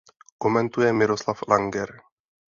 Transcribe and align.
Komentuje 0.45 0.89
Miroslav 0.93 1.45
Langer. 1.47 1.91